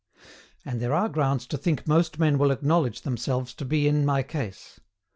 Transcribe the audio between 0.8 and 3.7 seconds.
there are grounds to think most men will acknowledge themselves to